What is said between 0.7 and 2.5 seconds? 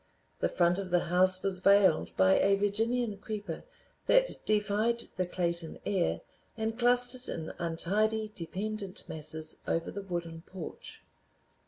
of the house was veiled by